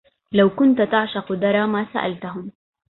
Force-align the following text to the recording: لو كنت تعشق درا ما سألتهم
لو 0.31 0.49
كنت 0.49 0.81
تعشق 0.81 1.33
درا 1.33 1.65
ما 1.65 1.93
سألتهم 1.93 2.51